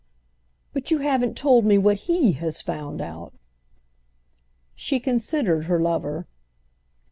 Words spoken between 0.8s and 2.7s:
you haven't told me what he has